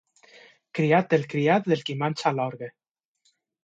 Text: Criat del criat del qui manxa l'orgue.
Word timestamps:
Criat 0.79 1.13
del 1.13 1.29
criat 1.35 1.71
del 1.71 1.87
qui 1.91 1.99
manxa 2.03 2.35
l'orgue. 2.43 2.75